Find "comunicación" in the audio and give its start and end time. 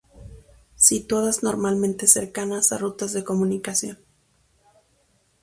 3.23-3.99